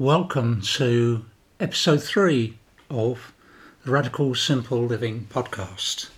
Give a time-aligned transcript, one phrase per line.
[0.00, 1.26] Welcome to
[1.60, 2.56] episode three
[2.88, 3.34] of
[3.84, 6.08] the Radical Simple Living podcast.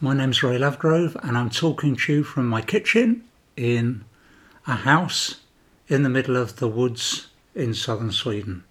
[0.00, 3.24] My name's Ray Lovegrove, and I'm talking to you from my kitchen
[3.58, 4.06] in
[4.66, 5.42] a house
[5.86, 8.64] in the middle of the woods in southern Sweden.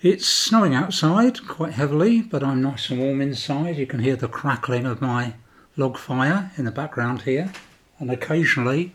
[0.00, 3.78] It's snowing outside quite heavily, but I'm nice and warm inside.
[3.78, 5.34] You can hear the crackling of my
[5.76, 7.52] log fire in the background here,
[7.98, 8.94] and occasionally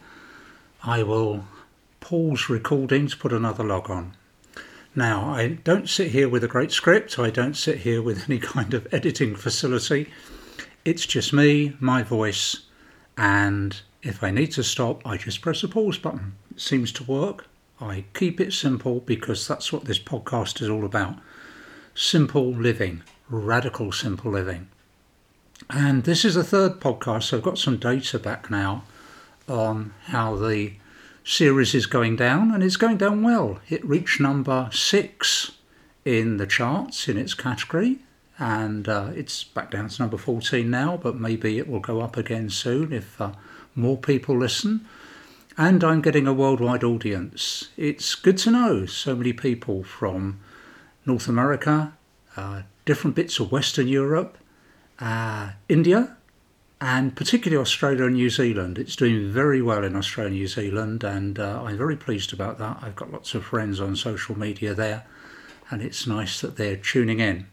[0.81, 1.43] I will
[2.05, 4.13] pause recording to put another log on.
[4.93, 8.37] Now, I don't sit here with a great script, I don't sit here with any
[8.37, 10.11] kind of editing facility.
[10.85, 12.57] It's just me, my voice,
[13.17, 16.35] and if I need to stop, I just press the pause button.
[16.51, 17.47] It seems to work.
[17.81, 21.15] I keep it simple because that's what this podcast is all about
[21.95, 24.67] simple living, radical simple living.
[25.71, 28.83] And this is the third podcast, so I've got some data back now
[29.47, 30.73] on how the
[31.25, 33.59] series is going down, and it's going down well.
[33.67, 35.51] It reached number six
[36.05, 37.97] in the charts in its category,
[38.37, 42.15] and uh, it's back down to number 14 now, but maybe it will go up
[42.15, 43.31] again soon if uh,
[43.73, 44.87] more people listen.
[45.57, 47.69] And I'm getting a worldwide audience.
[47.75, 50.39] It's good to know so many people from
[51.05, 51.93] North America,
[52.37, 54.37] uh, different bits of Western Europe,
[54.99, 56.17] uh, India,
[56.81, 58.77] and particularly Australia and New Zealand.
[58.77, 62.57] It's doing very well in Australia and New Zealand, and uh, I'm very pleased about
[62.59, 62.79] that.
[62.81, 65.05] I've got lots of friends on social media there,
[65.69, 67.47] and it's nice that they're tuning in.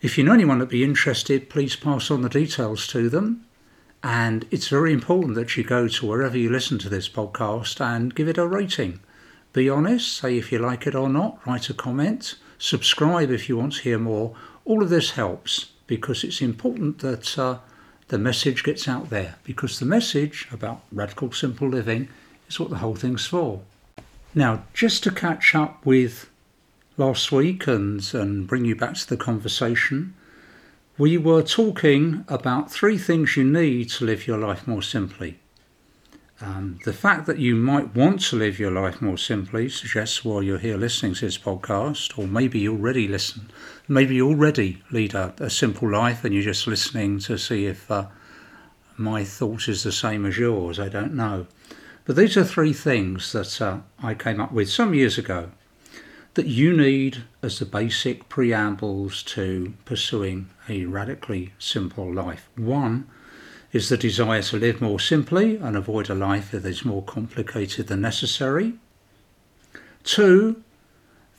[0.00, 3.44] If you know anyone that'd be interested, please pass on the details to them.
[4.00, 8.14] And it's very important that you go to wherever you listen to this podcast and
[8.14, 9.00] give it a rating.
[9.52, 13.56] Be honest, say if you like it or not, write a comment, subscribe if you
[13.56, 14.36] want to hear more.
[14.64, 17.58] All of this helps because it's important that uh,
[18.08, 22.08] the message gets out there because the message about radical simple living
[22.48, 23.60] is what the whole thing's for.
[24.34, 26.28] Now, just to catch up with
[26.96, 30.14] last week and, and bring you back to the conversation,
[30.96, 35.38] we were talking about three things you need to live your life more simply.
[36.40, 40.42] Um, the fact that you might want to live your life more simply suggests while
[40.42, 43.50] you're here listening to this podcast, or maybe you already listen,
[43.88, 47.90] maybe you already lead a, a simple life and you're just listening to see if
[47.90, 48.06] uh,
[48.96, 50.78] my thought is the same as yours.
[50.78, 51.46] I don't know.
[52.04, 55.50] But these are three things that uh, I came up with some years ago
[56.34, 62.48] that you need as the basic preambles to pursuing a radically simple life.
[62.56, 63.08] One,
[63.72, 67.88] is the desire to live more simply and avoid a life that is more complicated
[67.88, 68.74] than necessary.
[70.04, 70.62] Two,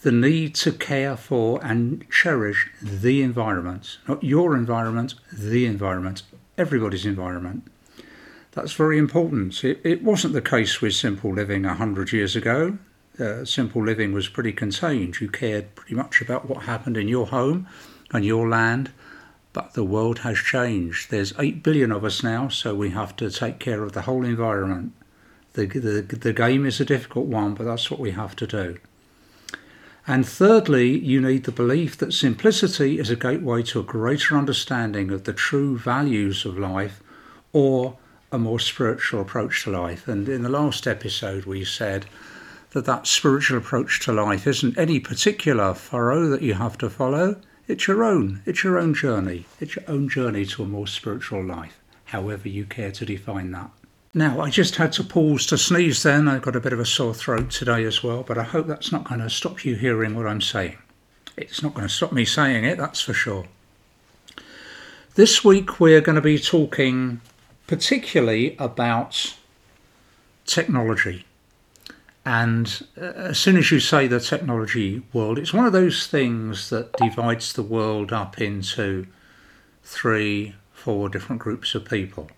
[0.02, 6.24] the need to care for and cherish the environment, not your environment, the environment,
[6.58, 7.70] everybody's environment.
[8.52, 9.64] That's very important.
[9.64, 12.78] It, it wasn't the case with simple living a hundred years ago.
[13.20, 15.20] Uh, simple living was pretty contained.
[15.20, 17.68] You cared pretty much about what happened in your home
[18.12, 18.92] and your land
[19.54, 21.10] but the world has changed.
[21.10, 24.24] There's 8 billion of us now, so we have to take care of the whole
[24.24, 24.94] environment.
[25.54, 28.78] The, the, the game is a difficult one, but that's what we have to do.
[30.08, 35.12] And thirdly, you need the belief that simplicity is a gateway to a greater understanding
[35.12, 37.04] of the true values of life
[37.54, 37.98] or
[38.32, 40.08] a more spiritual approach to life.
[40.08, 42.06] And in the last episode, we said
[42.72, 47.36] that that spiritual approach to life isn't any particular furrow that you have to follow
[47.70, 48.42] it's your own.
[48.48, 49.46] It's your own journey.
[49.60, 53.70] It's your own journey to a more spiritual life, however you care to define that.
[54.12, 56.28] Now, I just had to pause to sneeze then.
[56.28, 58.92] I've got a bit of a sore throat today as well, but I hope that's
[58.92, 60.80] not going to stop you hearing what I'm saying.
[61.38, 63.46] It's not going to stop me saying it, that's for sure.
[65.14, 67.22] This week we're going to be talking
[67.68, 69.36] particularly about
[70.46, 71.26] technology.
[72.26, 76.70] And uh, as soon as you say the technology world, it's one of those things
[76.70, 79.08] that divides the world up into
[79.84, 82.30] three, four different groups of people.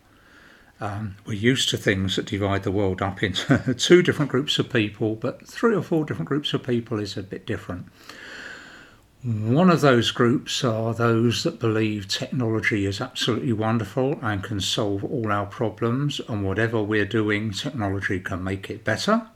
[0.80, 4.72] Um, we're used to things that divide the world up into two different groups of
[4.72, 7.86] people, but three or four different groups of people is a bit different.
[9.22, 15.04] One of those groups are those that believe technology is absolutely wonderful and can solve
[15.04, 19.28] all our problems, and whatever we're doing, technology can make it better.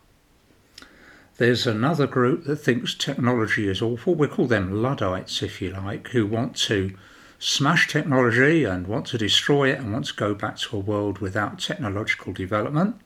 [1.39, 4.15] There's another group that thinks technology is awful.
[4.15, 6.97] We call them Luddites, if you like, who want to
[7.39, 11.19] smash technology and want to destroy it and want to go back to a world
[11.19, 12.97] without technological development.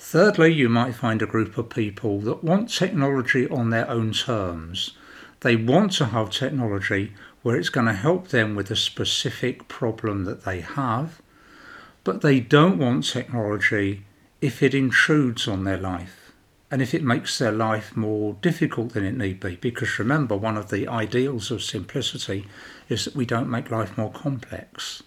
[0.00, 4.96] Thirdly, you might find a group of people that want technology on their own terms.
[5.42, 7.12] They want to have technology
[7.42, 11.22] where it's going to help them with a specific problem that they have,
[12.02, 14.02] but they don't want technology
[14.40, 16.19] if it intrudes on their life
[16.70, 19.56] and if it makes their life more difficult than it need be.
[19.56, 22.46] Because remember, one of the ideals of simplicity
[22.88, 25.02] is that we don't make life more complex.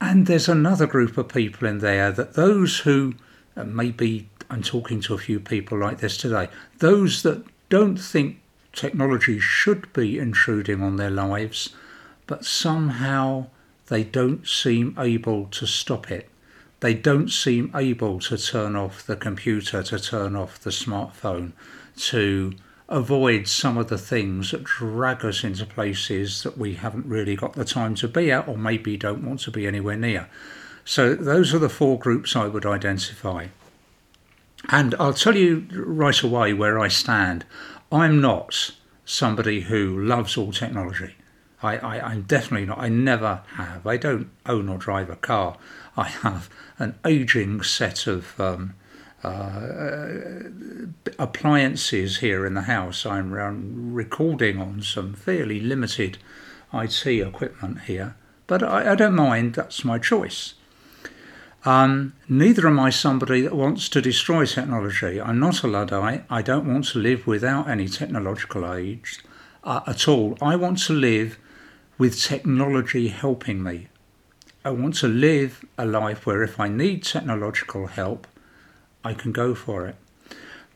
[0.00, 3.14] And there's another group of people in there that those who
[3.56, 6.48] uh, maybe I'm talking to a few people like this today,
[6.78, 8.40] those that don't think
[8.72, 11.70] technology should be intruding on their lives,
[12.26, 13.46] but somehow
[13.86, 16.28] they don't seem able to stop it.
[16.80, 21.52] They don't seem able to turn off the computer, to turn off the smartphone,
[21.96, 22.54] to
[22.88, 27.54] avoid some of the things that drag us into places that we haven't really got
[27.54, 30.28] the time to be at or maybe don't want to be anywhere near.
[30.84, 33.48] So, those are the four groups I would identify.
[34.68, 37.44] And I'll tell you right away where I stand.
[37.90, 38.72] I'm not
[39.04, 41.14] somebody who loves all technology.
[41.62, 42.78] I, I, am definitely not.
[42.78, 43.86] I never have.
[43.86, 45.56] I don't own or drive a car.
[45.96, 48.74] I have an aging set of um,
[49.24, 50.50] uh,
[51.18, 53.06] appliances here in the house.
[53.06, 53.32] I'm
[53.94, 56.18] recording on some fairly limited
[56.72, 58.14] IT equipment here,
[58.46, 59.54] but I, I don't mind.
[59.54, 60.54] That's my choice.
[61.64, 65.20] Um, neither am I somebody that wants to destroy technology.
[65.20, 66.24] I'm not a Luddite.
[66.30, 69.24] I don't want to live without any technological age
[69.64, 70.38] uh, at all.
[70.40, 71.38] I want to live
[71.98, 73.88] with technology helping me.
[74.66, 78.26] I want to live a life where if I need technological help,
[79.04, 79.94] I can go for it.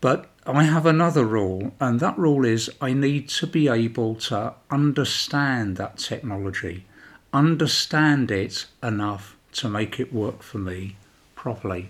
[0.01, 4.55] But I have another rule, and that rule is I need to be able to
[4.71, 6.87] understand that technology,
[7.33, 10.95] understand it enough to make it work for me
[11.35, 11.89] properly.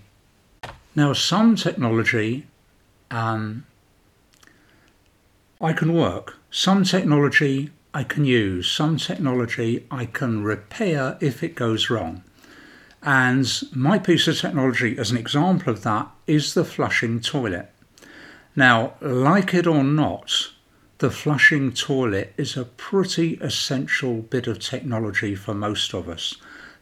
[0.96, 2.46] Now, some technology
[3.10, 3.66] um,
[5.60, 11.56] I can work, some technology I can use, some technology I can repair if it
[11.56, 12.22] goes wrong.
[13.02, 17.70] And my piece of technology, as an example of that, is the flushing toilet.
[18.54, 20.50] Now, like it or not,
[20.98, 26.36] the flushing toilet is a pretty essential bit of technology for most of us.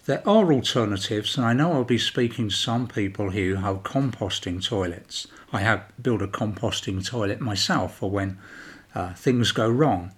[0.07, 4.63] There are alternatives, and I know I'll be speaking to some people who have composting
[4.67, 5.27] toilets.
[5.53, 8.39] I have built a composting toilet myself for when
[8.95, 10.13] uh, things go wrong.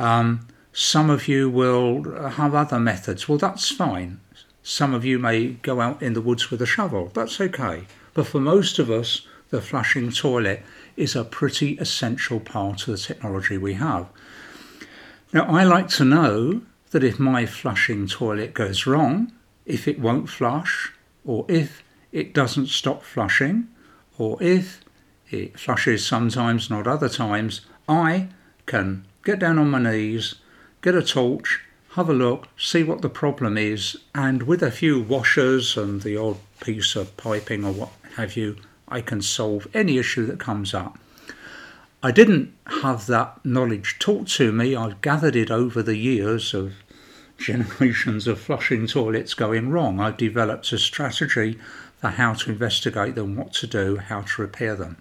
[0.00, 3.28] Um, some of you will have other methods.
[3.28, 4.20] Well, that's fine.
[4.62, 7.10] Some of you may go out in the woods with a shovel.
[7.12, 7.84] That's okay.
[8.14, 10.62] But for most of us, the flushing toilet
[10.96, 14.08] is a pretty essential part of the technology we have.
[15.34, 16.62] Now, I like to know
[16.92, 19.32] that if my flushing toilet goes wrong,
[19.66, 20.92] if it won't flush,
[21.24, 23.68] or if it doesn't stop flushing,
[24.18, 24.80] or if
[25.30, 28.28] it flushes sometimes, not other times, I
[28.66, 30.36] can get down on my knees,
[30.82, 31.62] get a torch,
[31.94, 36.16] have a look, see what the problem is, and with a few washers and the
[36.16, 38.56] odd piece of piping or what have you,
[38.88, 40.98] I can solve any issue that comes up.
[42.02, 44.74] I didn't have that knowledge taught to me.
[44.74, 46.74] I've gathered it over the years of
[47.38, 50.00] generations of flushing toilets going wrong.
[50.00, 51.58] I've developed a strategy
[51.98, 54.96] for how to investigate them, what to do, how to repair them.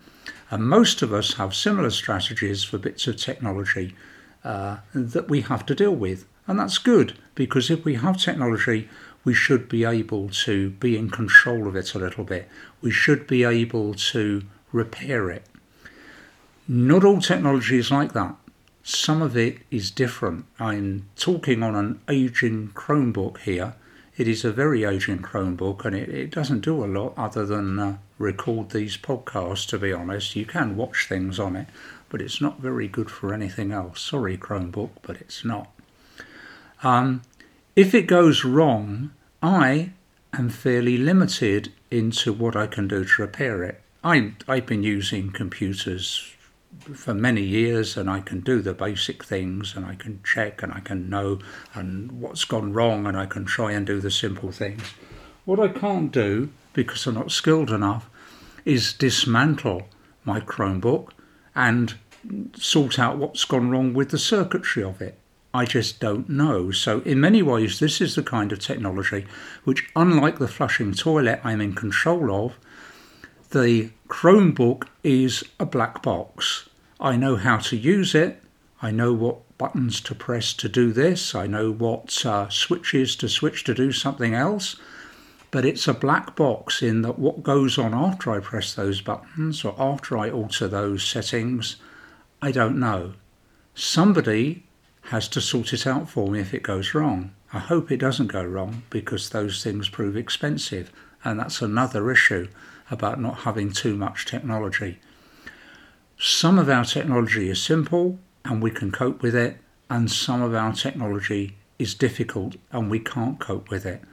[0.52, 3.96] And most of us have similar strategies for bits of technology
[4.44, 6.26] uh, that we have to deal with.
[6.48, 8.90] And that's good because if we have technology,
[9.24, 12.48] we should be able to be in control of it a little bit.
[12.82, 15.46] We should be able to repair it.
[16.68, 18.36] Not all technology is like that.
[18.84, 20.46] Some of it is different.
[20.60, 23.76] I'm talking on an aging Chromebook here.
[24.18, 27.80] It is a very aging Chromebook and it, it doesn't do a lot other than
[27.80, 30.36] uh, record these podcasts, to be honest.
[30.36, 31.68] You can watch things on it,
[32.10, 34.02] but it's not very good for anything else.
[34.02, 35.70] Sorry, Chromebook, but it's not.
[36.84, 37.22] Um,
[37.76, 39.12] if it goes wrong,
[39.42, 39.92] I
[40.34, 43.82] am fairly limited into what I can do to repair it.
[44.04, 46.34] I, I've been using computers
[46.94, 50.72] for many years and I can do the basic things and I can check and
[50.72, 51.40] I can know
[51.74, 54.84] and what's gone wrong and I can try and do the simple things.
[55.46, 58.10] What I can't do because I'm not skilled enough
[58.66, 59.88] is dismantle
[60.24, 61.10] my Chromebook
[61.60, 61.94] and
[62.56, 65.16] sort out what's gone wrong with the circuitry of it.
[65.54, 66.72] I just don't know.
[66.72, 69.26] So, in many ways, this is the kind of technology
[69.66, 72.54] which, unlike the flushing toilet I'm in control of,
[73.50, 76.70] the Chromebook is a black box.
[77.00, 78.42] I know how to use it.
[78.82, 81.36] I know what buttons to press to do this.
[81.36, 84.78] I know what uh, switches to switch to do something else.
[85.52, 89.66] But it's a black box in that what goes on after I press those buttons
[89.66, 91.78] or after I alter those settings,
[92.42, 93.14] I don't know.
[93.74, 94.66] Somebody
[95.04, 97.32] has to sort it out for me if it goes wrong.
[97.52, 100.92] I hope it doesn't go wrong because those things prove expensive,
[101.24, 102.48] and that's another issue
[102.92, 105.00] about not having too much technology.
[106.20, 109.58] Some of our technology is simple and we can cope with it,
[109.90, 114.04] and some of our technology is difficult and we can't cope with it.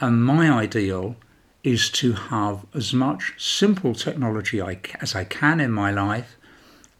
[0.00, 1.16] And my ideal
[1.64, 4.60] is to have as much simple technology
[5.00, 6.36] as I can in my life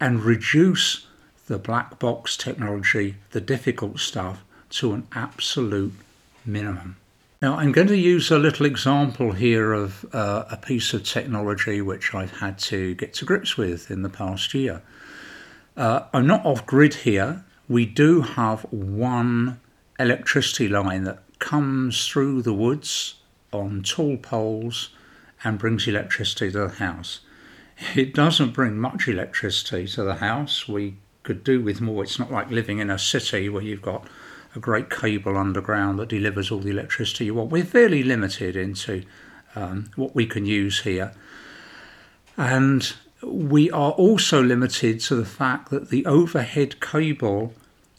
[0.00, 1.06] and reduce
[1.46, 5.92] the black box technology, the difficult stuff, to an absolute
[6.44, 6.96] minimum.
[7.40, 11.80] Now, I'm going to use a little example here of uh, a piece of technology
[11.80, 14.82] which I've had to get to grips with in the past year.
[15.76, 17.44] Uh, I'm not off grid here.
[17.68, 19.60] We do have one
[20.00, 23.16] electricity line that comes through the woods
[23.52, 24.90] on tall poles
[25.44, 27.20] and brings electricity to the house.
[27.94, 30.66] It doesn't bring much electricity to the house.
[30.66, 32.02] We could do with more.
[32.02, 34.06] It's not like living in a city where you've got
[34.54, 37.50] a great cable underground that delivers all the electricity you want.
[37.50, 39.04] We're fairly limited into
[39.54, 41.12] um, what we can use here.
[42.36, 47.52] And we are also limited to the fact that the overhead cable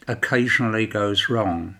[0.07, 1.77] occasionally goes wrong.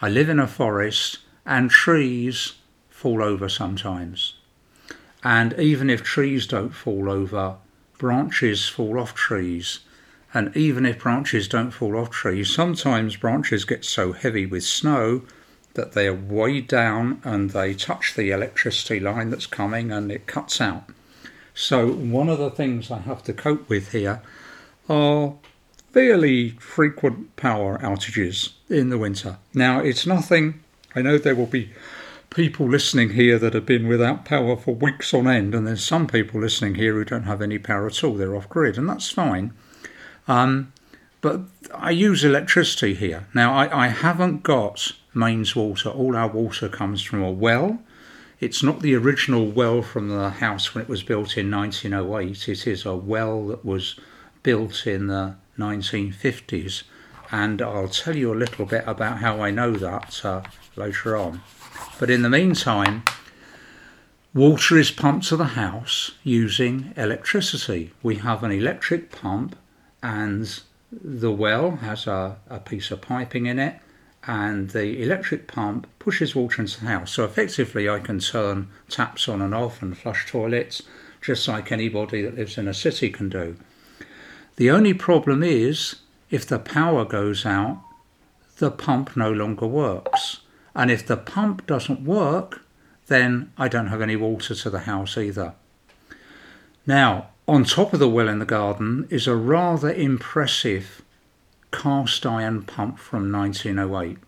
[0.00, 2.54] I live in a forest and trees
[2.88, 4.34] fall over sometimes.
[5.24, 7.56] And even if trees don't fall over,
[7.98, 9.80] branches fall off trees.
[10.32, 15.22] And even if branches don't fall off trees, sometimes branches get so heavy with snow
[15.74, 20.26] that they are weighed down and they touch the electricity line that's coming and it
[20.26, 20.84] cuts out.
[21.54, 24.20] So, one of the things I have to cope with here
[24.88, 25.34] are
[25.92, 29.38] fairly frequent power outages in the winter.
[29.54, 30.60] Now, it's nothing,
[30.94, 31.70] I know there will be
[32.30, 36.06] people listening here that have been without power for weeks on end, and there's some
[36.06, 39.10] people listening here who don't have any power at all, they're off grid, and that's
[39.10, 39.52] fine.
[40.26, 40.72] Um,
[41.20, 41.40] but
[41.74, 43.26] I use electricity here.
[43.34, 47.78] Now, I, I haven't got mains water, all our water comes from a well.
[48.40, 52.48] It's not the original well from the house when it was built in 1908.
[52.48, 53.98] It is a well that was
[54.44, 56.84] built in the 1950s,
[57.30, 60.42] and I'll tell you a little bit about how I know that uh,
[60.76, 61.42] later on.
[61.98, 63.02] But in the meantime,
[64.32, 67.92] water is pumped to the house using electricity.
[68.02, 69.56] We have an electric pump,
[70.02, 70.60] and
[70.90, 73.78] the well has a, a piece of piping in it,
[74.26, 77.12] and the electric pump pushes water into the house.
[77.12, 80.82] So effectively, I can turn taps on and off and flush toilets
[81.20, 83.56] just like anybody that lives in a city can do.
[84.58, 85.94] The only problem is
[86.30, 87.80] if the power goes out,
[88.58, 90.40] the pump no longer works.
[90.74, 92.62] And if the pump doesn't work,
[93.06, 95.54] then I don't have any water to the house either.
[96.88, 101.02] Now, on top of the well in the garden is a rather impressive
[101.70, 104.18] cast iron pump from 1908.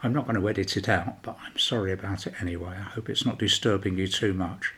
[0.03, 2.77] I'm not going to edit it out, but I'm sorry about it anyway.
[2.79, 4.73] I hope it's not disturbing you too much.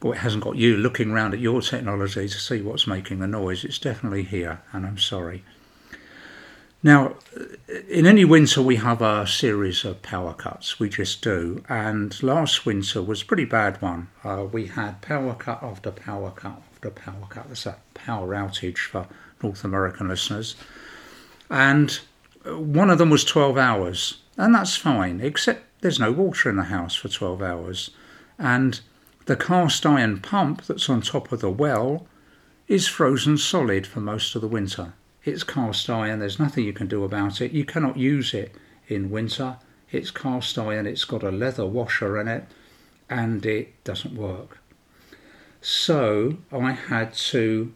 [0.00, 3.26] Or it hasn't got you looking around at your technology to see what's making the
[3.26, 3.64] noise.
[3.64, 5.42] It's definitely here, and I'm sorry.
[6.82, 7.16] Now,
[7.88, 10.78] in any winter, we have a series of power cuts.
[10.78, 11.64] We just do.
[11.68, 14.08] And last winter was a pretty bad one.
[14.22, 17.48] Uh, we had power cut after power cut after power cut.
[17.48, 19.08] That's a power outage for
[19.42, 20.54] North American listeners.
[21.50, 21.98] And
[22.44, 26.64] one of them was 12 hours and that's fine, except there's no water in the
[26.64, 27.90] house for 12 hours.
[28.38, 28.80] And
[29.26, 32.06] the cast iron pump that's on top of the well
[32.68, 34.92] is frozen solid for most of the winter.
[35.24, 37.52] It's cast iron, there's nothing you can do about it.
[37.52, 38.54] You cannot use it
[38.88, 39.56] in winter.
[39.90, 42.44] It's cast iron, it's got a leather washer in it,
[43.08, 44.58] and it doesn't work.
[45.60, 47.72] So I had to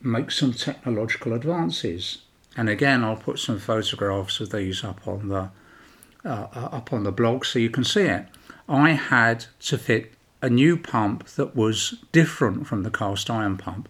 [0.00, 2.22] make some technological advances.
[2.56, 5.50] And again, I'll put some photographs of these up on the
[6.24, 8.26] uh, up on the blog so you can see it.
[8.68, 13.88] I had to fit a new pump that was different from the cast iron pump.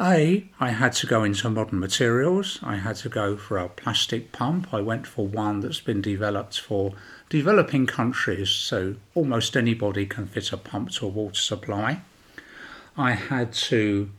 [0.00, 2.58] A, I had to go into modern materials.
[2.62, 4.74] I had to go for a plastic pump.
[4.74, 6.94] I went for one that's been developed for
[7.28, 12.00] developing countries, so almost anybody can fit a pump to a water supply.
[12.96, 14.10] I had to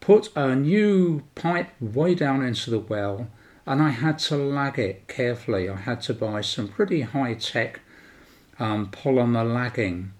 [0.00, 3.28] put a new pipe way down into the well
[3.66, 5.68] and I had to lag it carefully.
[5.68, 7.80] I had to buy some pretty high tech
[8.58, 10.12] um, polymer lagging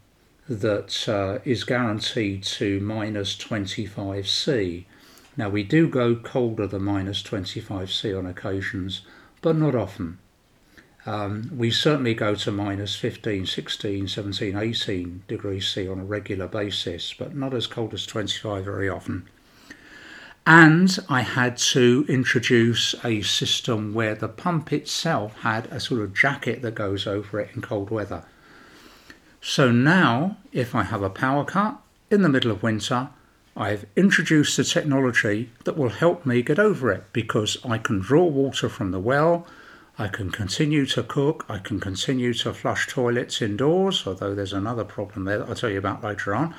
[0.49, 4.85] that uh, is guaranteed to minus 25C.
[5.37, 9.03] Now, we do go colder than minus 25C on occasions,
[9.41, 10.19] but not often.
[11.05, 16.47] Um, we certainly go to minus 15, 16, 17, 18 degrees C on a regular
[16.47, 19.29] basis, but not as cold as 25 very often.
[20.47, 26.15] And I had to introduce a system where the pump itself had a sort of
[26.15, 28.25] jacket that goes over it in cold weather.
[29.41, 31.81] So now, if I have a power cut
[32.11, 33.11] in the middle of winter,
[33.57, 38.25] I've introduced the technology that will help me get over it because I can draw
[38.25, 39.47] water from the well
[39.99, 44.85] I can continue to cook, I can continue to flush toilets indoors, although there's another
[44.85, 46.55] problem there that I'll tell you about later on.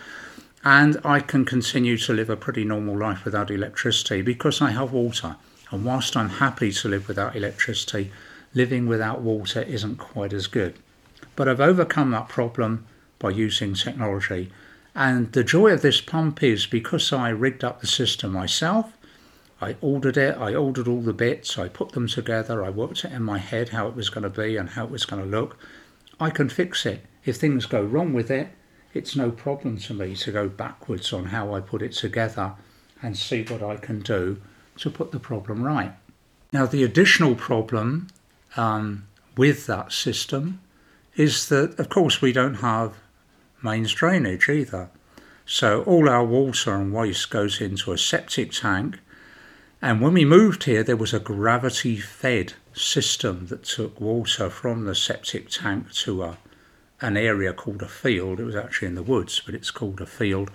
[0.64, 4.94] And I can continue to live a pretty normal life without electricity because I have
[4.94, 5.36] water.
[5.72, 8.12] And whilst I'm happy to live without electricity,
[8.54, 10.76] living without water isn't quite as good.
[11.36, 12.86] But I've overcome that problem
[13.20, 14.52] by using technology.
[14.96, 18.94] And the joy of this pump is because I rigged up the system myself,
[19.60, 23.12] I ordered it, I ordered all the bits, I put them together, I worked it
[23.12, 25.38] in my head how it was going to be and how it was going to
[25.38, 25.58] look.
[26.20, 27.06] I can fix it.
[27.26, 28.50] If things go wrong with it,
[28.94, 32.54] it's no problem to me to go backwards on how I put it together
[33.02, 34.42] and see what I can do
[34.78, 35.94] to put the problem right.
[36.52, 38.08] Now, the additional problem
[38.56, 40.62] um, with that system
[41.16, 42.96] is that, of course, we don't have
[43.62, 44.90] mains drainage either.
[45.46, 49.00] So all our water and waste goes into a septic tank
[49.84, 54.86] and when we moved here, there was a gravity fed system that took water from
[54.86, 56.38] the septic tank to a,
[57.04, 58.40] an area called a field.
[58.40, 60.50] It was actually in the woods, but it's called a field.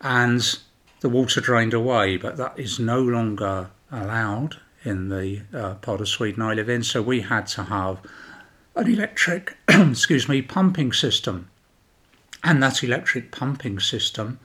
[0.00, 0.58] And
[1.00, 6.08] the water drained away, but that is no longer allowed in the uh, part of
[6.08, 6.82] Sweden I live in.
[6.82, 7.98] So we had to have
[8.76, 11.50] an electric, excuse me, pumping system.
[12.44, 14.38] And that electric pumping system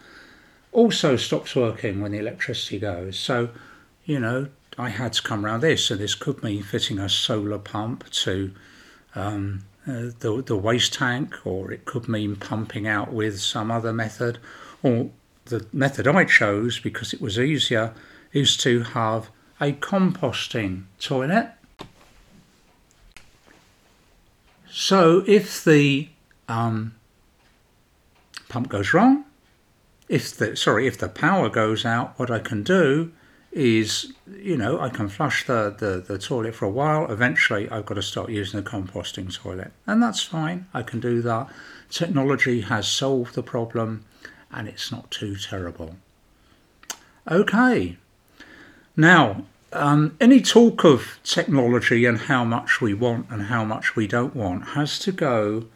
[0.71, 3.17] also stops working when the electricity goes.
[3.17, 3.49] So
[4.05, 5.85] you know, I had to come around this.
[5.85, 8.51] So this could mean fitting a solar pump to
[9.15, 13.93] um, uh, the, the waste tank, or it could mean pumping out with some other
[13.93, 14.39] method.
[14.81, 15.09] Or
[15.45, 17.93] the method I chose, because it was easier,
[18.33, 19.29] is to have
[19.61, 21.51] a composting toilet.
[24.69, 26.09] So if the
[26.49, 26.95] um,
[28.49, 29.25] pump goes wrong,
[30.09, 33.11] if the sorry, if the power goes out, what I can do
[33.55, 37.09] is, you know, I can flush the, the, the toilet for a while.
[37.09, 39.71] Eventually, I've got to start using the composting toilet.
[39.87, 40.67] And that's fine.
[40.73, 41.47] I can do that.
[41.89, 44.05] Technology has solved the problem
[44.51, 45.95] and it's not too terrible.
[47.31, 47.97] Okay.
[48.97, 54.05] Now, um, any talk of technology and how much we want and how much we
[54.05, 55.67] don't want has to go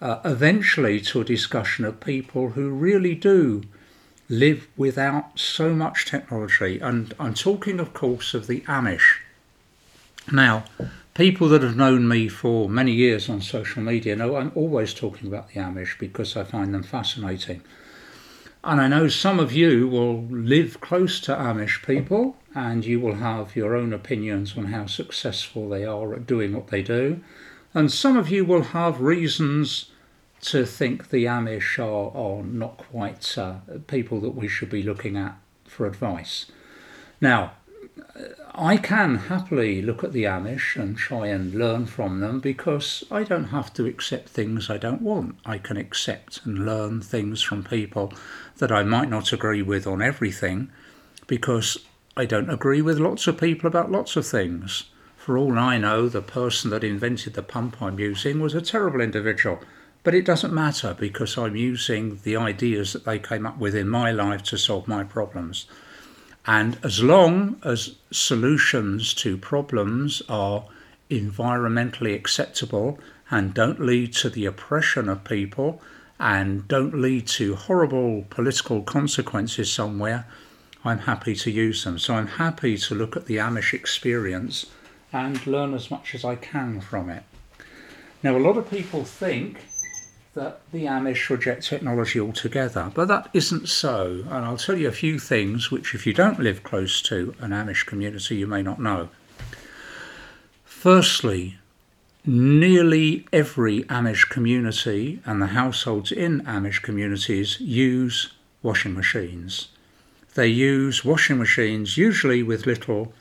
[0.00, 3.62] uh, eventually to a discussion of people who really do
[4.28, 6.78] live without so much technology.
[6.78, 9.18] And I'm talking, of course, of the Amish.
[10.32, 10.64] Now,
[11.14, 15.28] people that have known me for many years on social media know I'm always talking
[15.28, 17.62] about the Amish because I find them fascinating.
[18.64, 23.16] And I know some of you will live close to Amish people and you will
[23.16, 27.20] have your own opinions on how successful they are at doing what they do.
[27.74, 29.90] And some of you will have reasons
[30.44, 35.16] to think the Amish are, are not quite uh, people that we should be looking
[35.16, 36.46] at for advice.
[37.20, 37.52] Now,
[38.54, 43.24] I can happily look at the Amish and try and learn from them because I
[43.24, 45.36] don't have to accept things I don't want.
[45.46, 48.12] I can accept and learn things from people
[48.58, 50.70] that I might not agree with on everything
[51.26, 51.78] because
[52.16, 54.84] I don't agree with lots of people about lots of things.
[55.16, 59.00] For all I know, the person that invented the pump I'm using was a terrible
[59.00, 59.60] individual
[60.04, 63.88] but it doesn't matter because I'm using the ideas that they came up with in
[63.88, 65.66] my life to solve my problems.
[66.46, 70.66] And as long as solutions to problems are
[71.10, 72.98] environmentally acceptable
[73.30, 75.80] and don't lead to the oppression of people
[76.20, 80.26] and don't lead to horrible political consequences somewhere,
[80.84, 81.98] I'm happy to use them.
[81.98, 84.66] So I'm happy to look at the Amish experience
[85.14, 87.22] and learn as much as I can from it.
[88.22, 89.60] Now, a lot of people think
[90.34, 94.24] that the Amish reject technology altogether, but that isn't so.
[94.24, 97.50] And I'll tell you a few things which, if you don't live close to an
[97.50, 99.08] Amish community, you may not know.
[100.64, 101.58] Firstly,
[102.26, 109.68] nearly every Amish community and the households in Amish communities use washing machines.
[110.34, 113.12] They use washing machines usually with little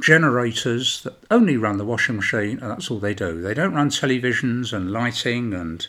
[0.00, 3.42] generators that only run the washing machine, and that's all they do.
[3.42, 5.86] They don't run televisions and lighting and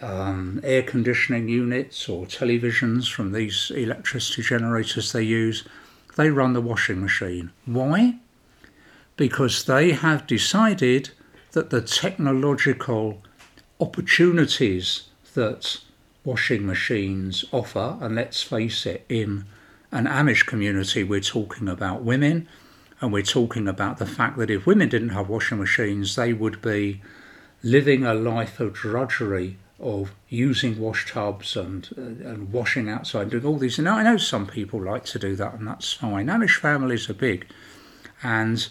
[0.00, 5.64] um, air conditioning units or televisions from these electricity generators they use.
[6.16, 7.50] They run the washing machine.
[7.66, 8.16] Why?
[9.16, 11.10] Because they have decided
[11.52, 13.22] that the technological
[13.80, 15.78] opportunities that
[16.24, 19.44] washing machines offer, and let's face it, in
[19.92, 22.48] an Amish community, we're talking about women,
[23.00, 26.60] and we're talking about the fact that if women didn't have washing machines, they would
[26.60, 27.00] be
[27.62, 33.30] living a life of drudgery of using wash tubs and uh, and washing outside, and
[33.30, 33.78] doing all these.
[33.78, 36.26] And I know some people like to do that, and that's fine.
[36.26, 37.46] Amish families are big,
[38.22, 38.68] and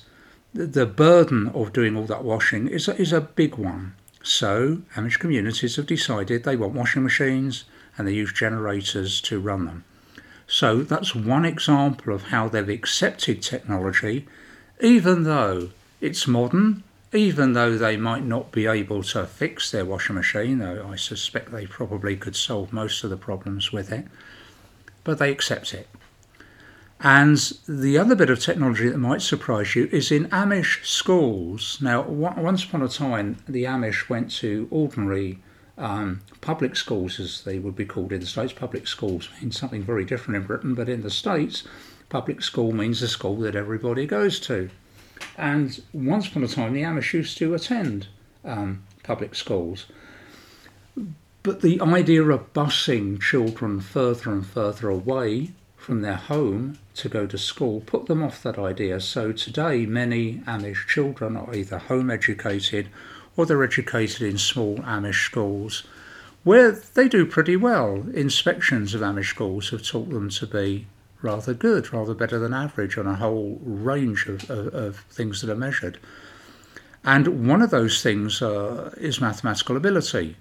[0.53, 3.95] the burden of doing all that washing is a, is a big one.
[4.23, 7.65] So Amish communities have decided they want washing machines
[7.97, 9.83] and they use generators to run them.
[10.47, 14.27] So that's one example of how they've accepted technology,
[14.81, 15.69] even though
[16.01, 20.87] it's modern, even though they might not be able to fix their washing machine, though
[20.91, 24.05] I suspect they probably could solve most of the problems with it,
[25.03, 25.87] but they accept it.
[27.01, 31.79] And the other bit of technology that might surprise you is in Amish schools.
[31.81, 35.39] Now, once upon a time, the Amish went to ordinary
[35.77, 38.51] um, public schools, as they would be called in the States.
[38.51, 41.63] Public schools means something very different in Britain, but in the States,
[42.09, 44.69] public school means a school that everybody goes to.
[45.39, 48.07] And once upon a time, the Amish used to attend
[48.43, 49.85] um, public schools.
[51.43, 57.25] But the idea of busing children further and further away from their home to go
[57.25, 58.99] to school put them off that idea.
[58.99, 62.89] So today, many Amish children are either home educated
[63.37, 65.83] or they're educated in small Amish schools
[66.43, 68.05] where they do pretty well.
[68.13, 70.85] Inspections of Amish schools have taught them to be
[71.21, 75.49] rather good, rather better than average on a whole range of, of, of things that
[75.49, 75.99] are measured.
[77.03, 80.37] And one of those things uh, is mathematical ability.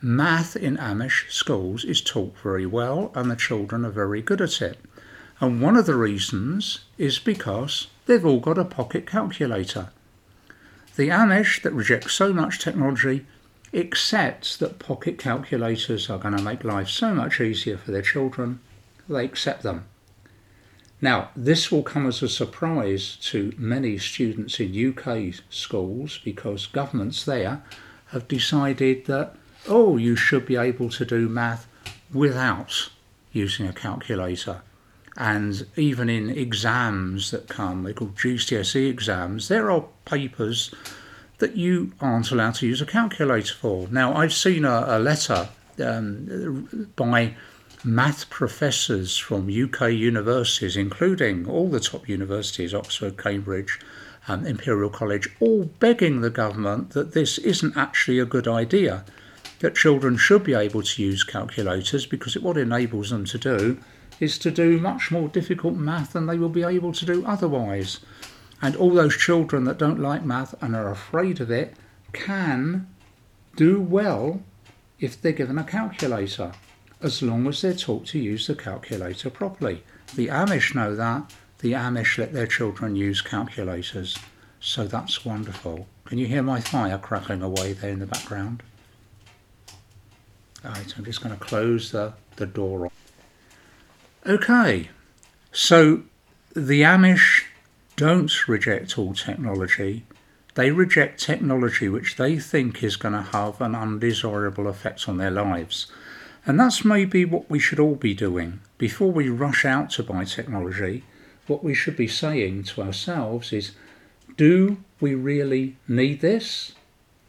[0.00, 4.60] Math in Amish schools is taught very well, and the children are very good at
[4.60, 4.78] it.
[5.40, 9.90] And one of the reasons is because they've all got a pocket calculator.
[10.96, 13.26] The Amish that reject so much technology
[13.72, 18.60] accepts that pocket calculators are going to make life so much easier for their children,
[19.08, 19.86] they accept them.
[21.04, 27.26] Now, this will come as a surprise to many students in UK schools because governments
[27.26, 27.62] there
[28.06, 29.36] have decided that
[29.68, 31.68] oh, you should be able to do math
[32.10, 32.88] without
[33.32, 34.62] using a calculator.
[35.14, 40.74] And even in exams that come, they're called GCSE exams, there are papers
[41.36, 43.88] that you aren't allowed to use a calculator for.
[43.88, 45.50] Now, I've seen a, a letter
[45.84, 47.34] um, by
[47.84, 53.78] math professors from UK universities, including all the top universities, Oxford, Cambridge,
[54.26, 59.04] um, Imperial College, all begging the government that this isn't actually a good idea
[59.60, 63.78] that children should be able to use calculators because it, what enables them to do
[64.18, 68.00] is to do much more difficult math than they will be able to do otherwise.
[68.62, 71.74] And all those children that don't like math and are afraid of it
[72.14, 72.86] can
[73.56, 74.42] do well
[75.00, 76.52] if they're given a calculator,
[77.04, 79.82] as long as they're taught to use the calculator properly.
[80.16, 81.32] The Amish know that.
[81.58, 84.18] The Amish let their children use calculators.
[84.58, 85.86] So that's wonderful.
[86.06, 88.62] Can you hear my fire crackling away there in the background?
[90.64, 92.90] Right, I'm just going to close the, the door.
[94.26, 94.88] Okay,
[95.52, 96.04] so
[96.56, 97.44] the Amish
[97.96, 100.06] don't reject all technology.
[100.54, 105.30] They reject technology which they think is going to have an undesirable effect on their
[105.30, 105.88] lives.
[106.46, 108.60] And that's maybe what we should all be doing.
[108.76, 111.04] Before we rush out to buy technology,
[111.46, 113.72] what we should be saying to ourselves is
[114.36, 116.72] do we really need this?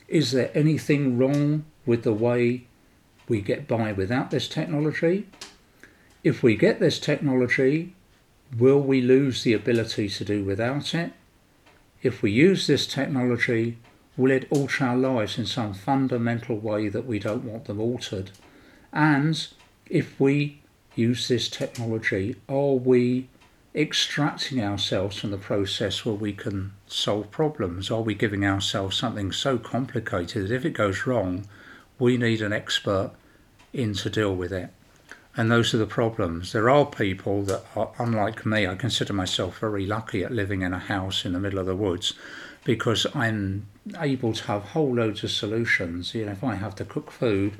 [0.07, 2.65] Is there anything wrong with the way
[3.27, 5.27] we get by without this technology?
[6.23, 7.93] If we get this technology,
[8.57, 11.13] will we lose the ability to do without it?
[12.01, 13.77] If we use this technology,
[14.17, 18.31] will it alter our lives in some fundamental way that we don't want them altered?
[18.95, 19.47] And
[19.87, 20.61] if we
[20.95, 23.27] use this technology, are we
[23.75, 27.91] extracting ourselves from the process where we can solve problems?
[27.91, 31.45] Are we giving ourselves something so complicated that if it goes wrong,
[31.99, 33.11] we need an expert
[33.73, 34.69] in to deal with it.
[35.37, 36.53] And those are the problems.
[36.53, 38.65] There are people that are unlike me.
[38.65, 41.75] I consider myself very lucky at living in a house in the middle of the
[41.75, 42.13] woods
[42.63, 43.67] because I'm
[43.99, 46.15] able to have whole loads of solutions.
[46.15, 47.53] You know, if I have to cook food,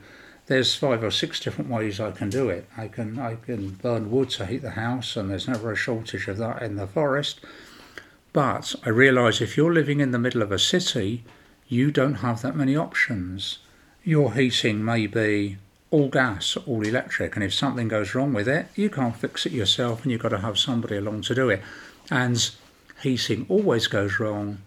[0.48, 2.68] there's five or six different ways I can do it.
[2.78, 6.28] I can I can burn wood to heat the house, and there's never a shortage
[6.28, 7.40] of that in the forest.
[8.34, 11.24] But I realise if you're living in the middle of a city,
[11.68, 13.60] you don't have that many options.
[14.04, 15.58] Your heating may be
[15.90, 19.52] all gas, all electric, and if something goes wrong with it, you can't fix it
[19.52, 21.62] yourself and you've got to have somebody along to do it.
[22.12, 22.52] And
[23.02, 24.60] heating always goes wrong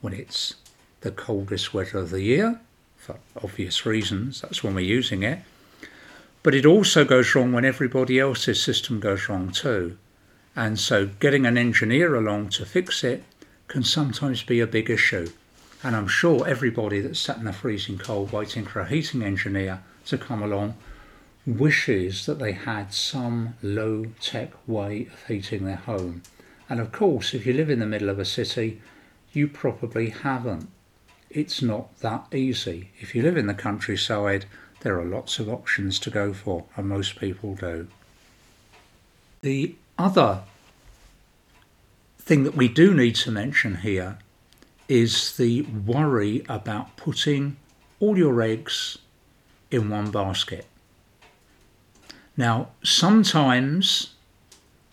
[0.00, 0.56] when it's
[1.02, 2.60] the coldest weather of the year,
[3.02, 5.40] for obvious reasons, that's when we're using it.
[6.44, 9.98] But it also goes wrong when everybody else's system goes wrong too.
[10.54, 13.24] And so getting an engineer along to fix it
[13.66, 15.30] can sometimes be a big issue.
[15.82, 19.82] And I'm sure everybody that's sat in the freezing cold waiting for a heating engineer
[20.06, 20.76] to come along
[21.44, 26.22] wishes that they had some low tech way of heating their home.
[26.68, 28.80] And of course, if you live in the middle of a city,
[29.32, 30.68] you probably haven't.
[31.34, 32.90] It's not that easy.
[33.00, 34.44] If you live in the countryside,
[34.80, 37.88] there are lots of options to go for, and most people do.
[39.40, 40.42] The other
[42.18, 44.18] thing that we do need to mention here
[44.88, 47.56] is the worry about putting
[47.98, 48.98] all your eggs
[49.70, 50.66] in one basket.
[52.36, 54.14] Now, sometimes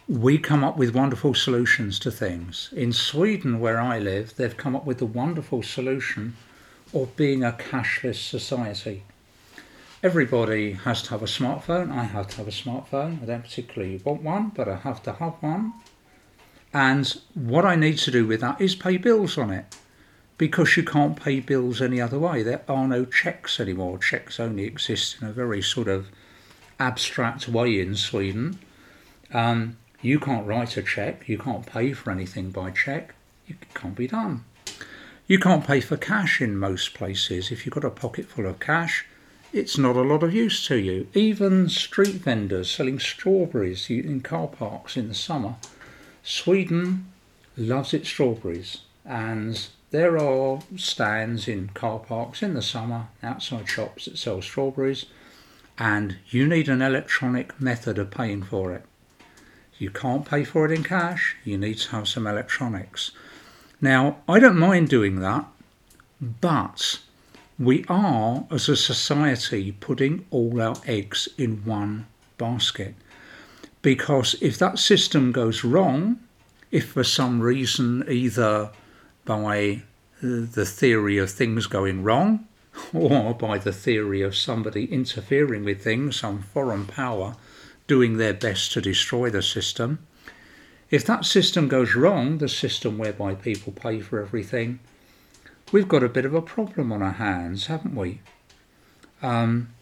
[0.10, 2.74] we come up with wonderful solutions to things.
[2.76, 6.36] In Sweden, where I live, they've come up with the wonderful solution
[6.95, 9.04] of being a cashless society.
[10.02, 11.91] Everybody has to have a smartphone.
[11.91, 13.22] I have to have a smartphone.
[13.22, 15.74] I don't particularly want one, but I have to have one.
[16.74, 19.76] And what I need to do with that is pay bills on it
[20.39, 22.41] because you can't pay bills any other way.
[22.41, 24.00] There are no checks anymore.
[24.00, 26.08] Checks only exist in a very sort of
[26.80, 28.58] abstract way in Sweden.
[29.32, 33.13] Um, you can't write a check, you can't pay for anything by check,
[33.47, 34.45] it can't be done.
[35.27, 37.51] You can't pay for cash in most places.
[37.51, 39.05] If you've got a pocket full of cash,
[39.51, 41.07] it's not a lot of use to you.
[41.13, 45.55] Even street vendors selling strawberries in car parks in the summer.
[46.23, 47.12] Sweden
[47.57, 54.05] loves its strawberries, and there are stands in car parks in the summer, outside shops
[54.05, 55.05] that sell strawberries,
[55.77, 58.83] and you need an electronic method of paying for it.
[59.79, 63.11] You can't pay for it in cash, you need to have some electronics.
[63.79, 65.45] Now, I don't mind doing that,
[66.19, 66.99] but
[67.57, 72.93] we are, as a society, putting all our eggs in one basket.
[73.81, 76.19] Because if that system goes wrong,
[76.71, 78.71] if for some reason, either
[79.23, 79.83] by
[80.21, 82.45] the theory of things going wrong
[82.93, 87.37] or by the theory of somebody interfering with things, some foreign power
[87.89, 89.99] doing their best to destroy the system,
[90.89, 94.80] if that system goes wrong, the system whereby people pay for everything,
[95.71, 98.21] we've got a bit of a problem on our hands, haven't we?
[99.21, 99.73] Um,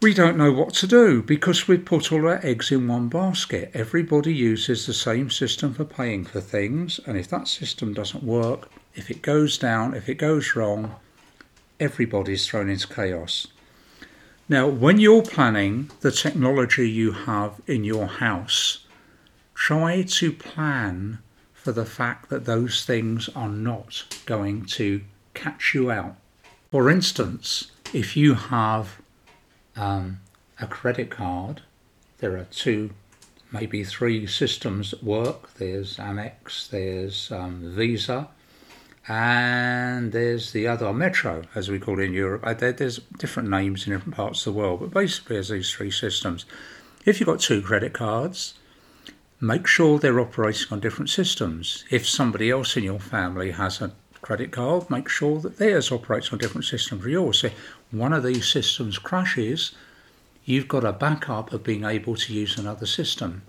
[0.00, 3.70] we don't know what to do because we've put all our eggs in one basket.
[3.74, 8.70] Everybody uses the same system for paying for things, and if that system doesn't work,
[8.94, 10.96] if it goes down, if it goes wrong,
[11.78, 13.48] everybody's thrown into chaos.
[14.50, 18.84] Now, when you're planning the technology you have in your house,
[19.54, 21.20] try to plan
[21.52, 25.02] for the fact that those things are not going to
[25.34, 26.16] catch you out.
[26.72, 29.00] For instance, if you have
[29.76, 30.18] um,
[30.60, 31.62] a credit card,
[32.18, 32.90] there are two,
[33.52, 35.54] maybe three systems that work.
[35.54, 38.30] There's Amex, there's um, Visa,
[39.10, 42.42] and there's the other Maestro, as we call it in Europe.
[42.46, 45.90] Uh, there's different names in different parts of the world, but basically, there's these three
[45.90, 46.44] systems.
[47.04, 48.54] If you've got two credit cards,
[49.40, 51.84] make sure they're operating on different systems.
[51.90, 53.90] If somebody else in your family has a
[54.22, 57.38] credit card, make sure that theirs operates on a different systems from yours.
[57.40, 57.50] So
[57.90, 59.72] one of these systems crashes,
[60.44, 63.42] you've got a backup of being able to use another system.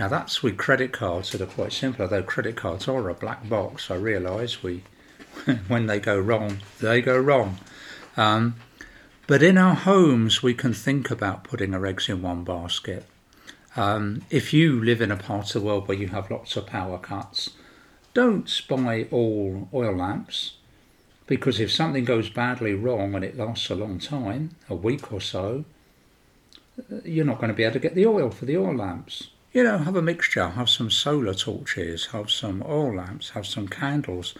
[0.00, 3.46] Now that's with credit cards that are quite simple, although credit cards are a black
[3.50, 3.90] box.
[3.90, 4.82] I realise we,
[5.68, 7.58] when they go wrong, they go wrong.
[8.16, 8.54] Um,
[9.26, 13.04] but in our homes, we can think about putting our eggs in one basket.
[13.76, 16.64] Um, if you live in a part of the world where you have lots of
[16.64, 17.50] power cuts,
[18.14, 20.54] don't buy all oil lamps
[21.26, 25.20] because if something goes badly wrong and it lasts a long time, a week or
[25.20, 25.66] so,
[27.04, 29.28] you're not going to be able to get the oil for the oil lamps.
[29.52, 33.66] You know, have a mixture, have some solar torches, have some oil lamps, have some
[33.66, 34.32] candles.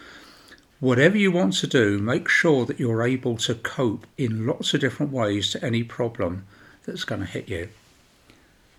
[0.79, 4.79] Whatever you want to do, make sure that you're able to cope in lots of
[4.79, 6.45] different ways to any problem
[6.85, 7.69] that's going to hit you.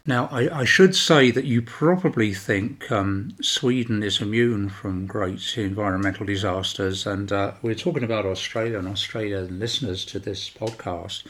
[0.06, 5.56] Now, I, I, should say that you probably think um, Sweden is immune from great
[5.56, 11.22] environmental disasters, and uh, we're talking about Australia and Australian listeners to this podcast.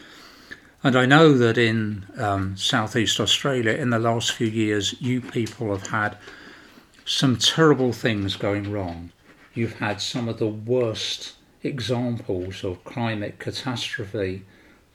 [0.85, 5.71] And I know that in um, southeast Australia, in the last few years, you people
[5.71, 6.17] have had
[7.05, 9.13] some terrible things going wrong.
[9.55, 14.45] You've had some of the worst examples of climate catastrophe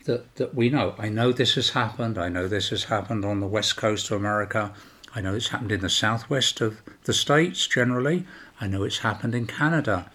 [0.06, 0.96] that, that we know.
[0.98, 2.18] I know this has happened.
[2.18, 4.74] I know this has happened on the west coast of America.
[5.16, 8.26] I know it's happened in the southwest of the states generally.
[8.60, 10.12] I know it's happened in Canada.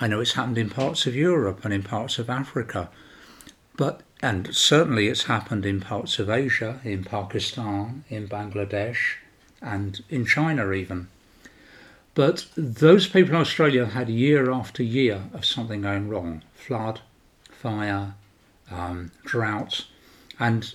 [0.00, 2.90] I know it's happened in parts of Europe and in parts of Africa.
[3.76, 9.16] But and certainly it's happened in parts of Asia, in Pakistan, in Bangladesh,
[9.60, 11.08] and in China even.
[12.14, 17.00] But those people in Australia had year after year of something going wrong flood,
[17.50, 18.14] fire,
[18.70, 19.86] um, drought,
[20.38, 20.74] and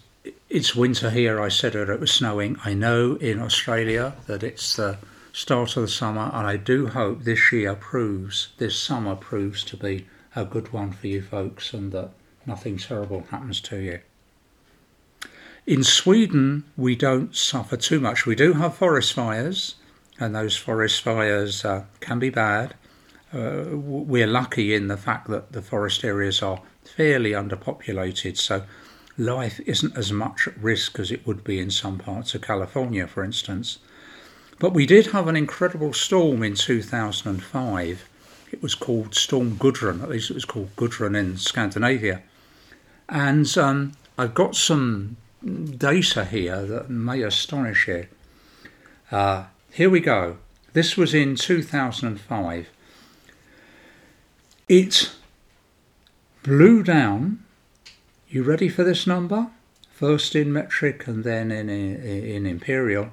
[0.49, 1.41] it's winter here.
[1.41, 2.57] I said it, it was snowing.
[2.65, 4.97] I know in Australia that it's the
[5.31, 9.77] start of the summer, and I do hope this year proves, this summer proves to
[9.77, 12.11] be a good one for you folks and that
[12.49, 13.99] nothing terrible happens to you.
[15.65, 18.25] In Sweden, we don't suffer too much.
[18.25, 19.75] We do have forest fires,
[20.19, 22.73] and those forest fires uh, can be bad.
[23.31, 28.63] Uh, we're lucky in the fact that the forest areas are fairly underpopulated, so
[29.15, 33.05] life isn't as much at risk as it would be in some parts of California,
[33.05, 33.77] for instance.
[34.57, 38.09] But we did have an incredible storm in 2005.
[38.51, 42.23] It was called Storm Gudrun, at least it was called Gudrun in Scandinavia.
[43.09, 48.07] And um, I've got some data here that may astonish you.
[49.11, 50.37] Uh, here we go.
[50.73, 52.69] This was in 2005.
[54.67, 55.11] It
[56.43, 57.43] blew down.
[58.27, 59.47] You ready for this number?
[59.91, 63.11] First in metric and then in, in, in imperial.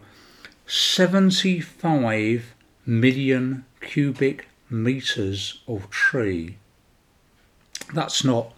[0.67, 2.55] 75
[2.85, 6.59] million cubic meters of tree.
[7.95, 8.53] That's not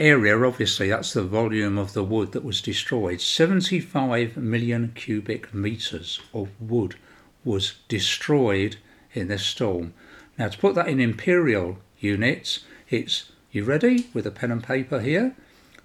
[0.00, 3.20] area, obviously, that's the volume of the wood that was destroyed.
[3.20, 6.96] 75 million cubic meters of wood
[7.44, 8.76] was destroyed
[9.12, 9.92] in this storm.
[10.38, 15.00] Now, to put that in imperial units, it's, you ready with a pen and paper
[15.00, 15.36] here?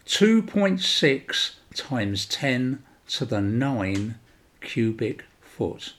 [0.06, 4.16] 2.6 times 10 to the 9
[4.62, 5.94] cubic foot.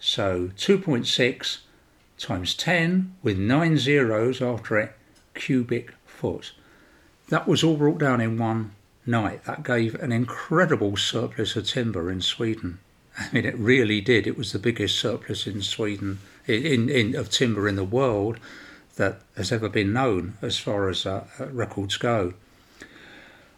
[0.00, 1.58] So 2.6
[2.18, 4.96] times 10 with 9 zeros after it,
[5.34, 6.52] cubic foot.
[7.30, 8.72] That was all brought down in one
[9.06, 9.44] night.
[9.44, 12.80] That gave an incredible surplus of timber in Sweden.
[13.16, 14.26] I mean, it really did.
[14.26, 18.38] It was the biggest surplus in Sweden, in, in of timber in the world
[18.96, 22.34] that has ever been known as far as uh, uh records go.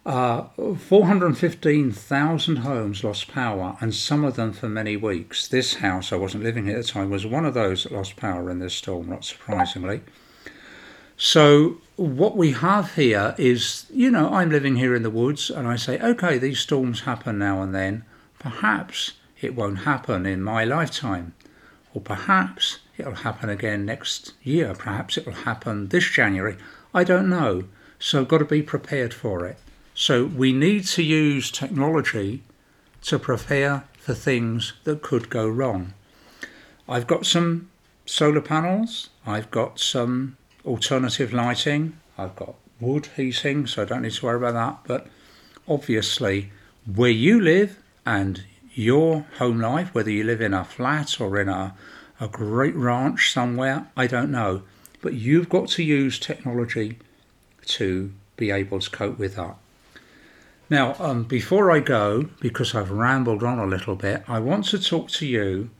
[0.05, 5.49] Uh, 415,000 homes lost power, and some of them for many weeks.
[5.49, 8.17] This house, I wasn't living here at the time, was one of those that lost
[8.17, 10.03] power in this storm, not surprisingly.
[11.17, 15.69] So, what we have here is, you know, I'm living here in the woods and
[15.69, 18.05] I say, okay, these storms happen now and then.
[18.39, 21.35] Perhaps it won't happen in my lifetime.
[21.95, 24.75] Or perhaps it'll happen again next year.
[24.75, 26.57] Perhaps it'll happen this January.
[26.95, 27.65] I don't know.
[27.99, 29.59] So, I've got to be prepared for it.
[29.95, 32.43] So, we need to use technology
[33.03, 35.95] to prepare for things that could go wrong.
[36.89, 37.71] I've got some
[38.05, 41.99] solar panels, I've got some alternative lighting.
[42.19, 44.89] I've got wood heating, so I don't need to worry about that.
[44.89, 45.07] But
[45.69, 46.51] obviously,
[46.87, 48.45] where you live and
[48.75, 51.75] your home life, whether you live in a flat or in a,
[52.21, 54.63] a great ranch somewhere, I don't know.
[55.01, 56.99] But you've got to use technology
[57.67, 59.57] to be able to cope with that.
[60.71, 64.79] Now, um, before I go, because I've rambled on a little bit, I want to
[64.79, 65.71] talk to you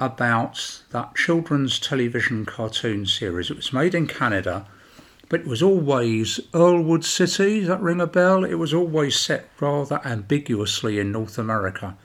[0.00, 3.50] about that children's television cartoon series.
[3.50, 4.66] It was made in Canada,
[5.28, 7.60] but it was always Elwood City.
[7.60, 8.44] That ring a bell?
[8.44, 11.96] It was always set rather ambiguously in North America.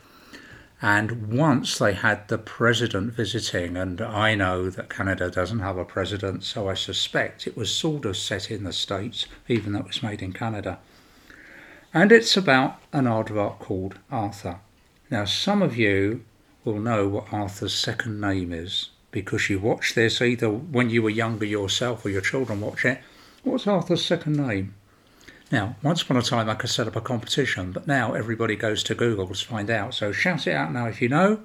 [0.81, 5.85] And once they had the president visiting, and I know that Canada doesn't have a
[5.85, 9.87] president, so I suspect it was sort of set in the States, even though it
[9.87, 10.79] was made in Canada.
[11.93, 14.59] And it's about an aardvark called Arthur.
[15.09, 16.25] Now, some of you
[16.63, 21.09] will know what Arthur's second name is because you watch this either when you were
[21.09, 22.99] younger yourself or your children watch it.
[23.43, 24.73] What's Arthur's second name?
[25.51, 28.83] Now, once upon a time I could set up a competition, but now everybody goes
[28.83, 29.93] to Google to find out.
[29.93, 31.41] So shout it out now if you know.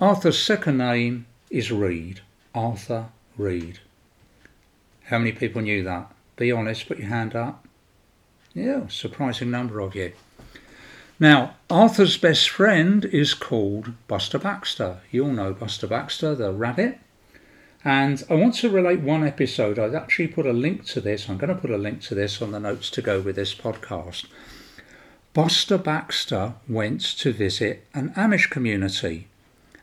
[0.00, 2.20] Arthur's second name is Read.
[2.54, 3.80] Arthur Read.
[5.04, 6.10] How many people knew that?
[6.36, 7.66] Be honest, put your hand up.
[8.54, 10.12] Yeah, surprising number of you.
[11.18, 15.00] Now, Arthur's best friend is called Buster Baxter.
[15.10, 16.98] You all know Buster Baxter, the rabbit.
[17.84, 19.78] And I want to relate one episode.
[19.78, 21.28] I've actually put a link to this.
[21.28, 23.54] I'm going to put a link to this on the notes to go with this
[23.54, 24.26] podcast.
[25.32, 29.28] Buster Baxter went to visit an Amish community.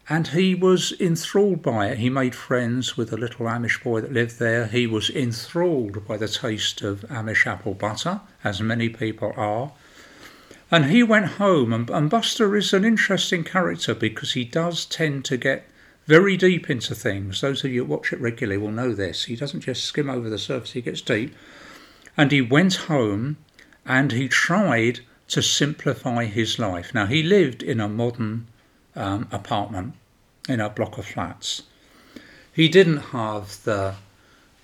[0.10, 1.98] and he was enthralled by it.
[1.98, 4.68] He made friends with a little Amish boy that lived there.
[4.68, 9.72] He was enthralled by the taste of Amish apple butter, as many people are.
[10.74, 15.24] And he went home, and, and Buster is an interesting character because he does tend
[15.26, 15.68] to get
[16.08, 17.42] very deep into things.
[17.42, 19.26] Those of you who watch it regularly will know this.
[19.26, 21.36] He doesn't just skim over the surface, he gets deep.
[22.18, 23.38] And he went home
[23.86, 26.92] and he tried to simplify his life.
[26.92, 28.48] Now, he lived in a modern
[28.96, 29.94] um, apartment
[30.50, 31.62] in a block of flats.
[32.52, 33.94] He didn't have the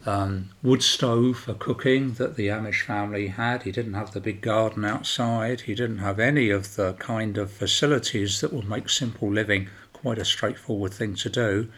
[0.06, 3.64] um, wood stove for cooking that the Amish family had.
[3.64, 5.62] He didn't have the big garden outside.
[5.62, 10.18] He didn't have any of the kind of facilities that would make simple living quite
[10.18, 11.70] a straightforward thing to do.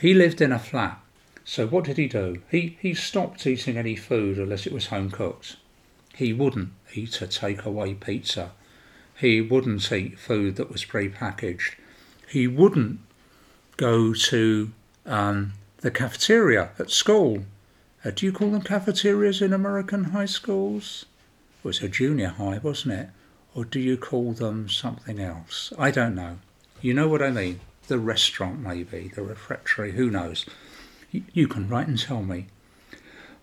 [0.00, 1.00] He lived in a flat.
[1.44, 2.42] So what did he do?
[2.50, 5.56] He he stopped eating any food unless it was home cooked.
[6.14, 8.52] He wouldn't eat a takeaway pizza.
[9.16, 11.76] He wouldn't eat food that was pre-packaged.
[12.28, 13.00] He wouldn't
[13.76, 14.72] go to
[15.06, 15.52] um,
[15.84, 17.44] the cafeteria at school.
[18.02, 21.04] Uh, do you call them cafeterias in American high schools?
[21.58, 23.10] It was a junior high, wasn't it?
[23.54, 25.74] Or do you call them something else?
[25.78, 26.38] I don't know.
[26.80, 27.60] You know what I mean?
[27.88, 30.46] The restaurant, maybe, the refectory, who knows?
[31.12, 32.46] You can write and tell me.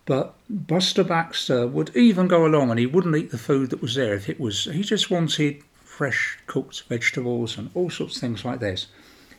[0.04, 3.94] But Buster Baxter would even go along and he wouldn't eat the food that was
[3.94, 8.44] there if it was, he just wanted fresh cooked vegetables and all sorts of things
[8.44, 8.88] like this.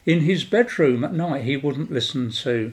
[0.06, 2.72] In his bedroom at night, he wouldn't listen to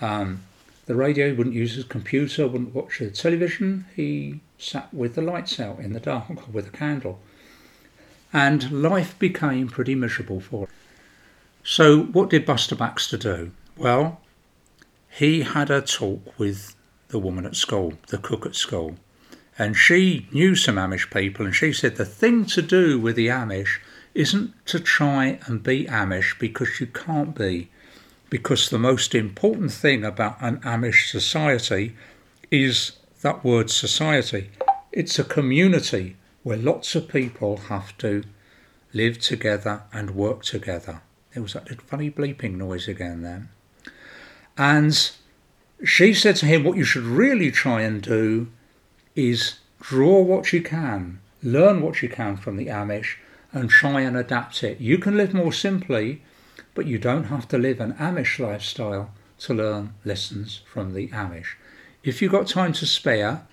[0.00, 0.42] um,
[0.86, 3.86] the radio, he wouldn't use his computer, wouldn't watch the television.
[3.94, 7.20] He sat with the lights out in the dark or with a candle
[8.34, 10.72] and life became pretty miserable for him.
[11.62, 13.52] So, what did Buster Baxter do?
[13.78, 14.20] Well,
[15.08, 16.74] he had a talk with
[17.08, 18.96] the woman at school, the cook at school,
[19.56, 23.28] and she knew some Amish people, and she said the thing to do with the
[23.28, 23.78] Amish
[24.14, 27.70] isn't to try and be Amish because you can't be,
[28.34, 31.94] because the most important thing about an Amish society
[32.50, 32.90] is
[33.22, 34.50] that word society.
[34.90, 38.24] It's a community where lots of people have to
[38.92, 41.00] live together and work together.
[41.32, 43.50] There was that funny bleeping noise again then.
[44.58, 45.12] And
[45.84, 48.48] she said to him, What you should really try and do
[49.14, 53.14] is draw what you can, learn what you can from the Amish,
[53.52, 54.80] and try and adapt it.
[54.80, 56.20] You can live more simply,
[56.74, 61.54] but you don't have to live an Amish lifestyle to learn lessons from the Amish.
[62.02, 63.46] If you've got time to spare,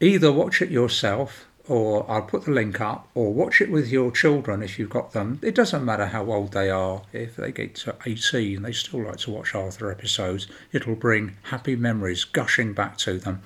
[0.00, 4.12] either watch it yourself or I'll put the link up, or watch it with your
[4.12, 5.40] children if you've got them.
[5.42, 7.02] It doesn't matter how old they are.
[7.12, 10.46] If they get to 18, they still like to watch Arthur episodes.
[10.72, 13.42] It'll bring happy memories gushing back to them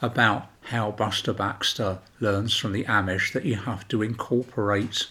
[0.00, 5.06] about how Buster Baxter learns from the Amish that you have to incorporate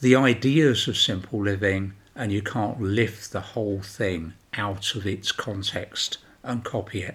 [0.00, 5.30] the ideas of simple living and you can't lift the whole thing out of its
[5.30, 7.14] context and copy it.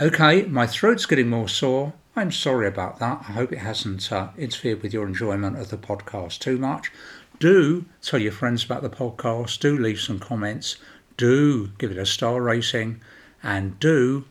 [0.00, 1.92] Okay, my throat's getting more sore.
[2.16, 3.24] I'm sorry about that.
[3.28, 6.90] I hope it hasn't uh, interfered with your enjoyment of the podcast too much.
[7.38, 9.60] Do tell your friends about the podcast.
[9.60, 10.76] Do leave some comments.
[11.16, 13.00] Do give it a star rating.
[13.40, 14.24] And do,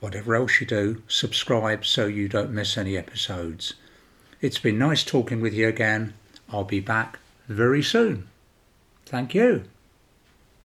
[0.00, 3.74] whatever else you do, subscribe so you don't miss any episodes.
[4.40, 6.14] It's been nice talking with you again.
[6.50, 8.28] I'll be back very soon.
[9.06, 9.64] Thank you.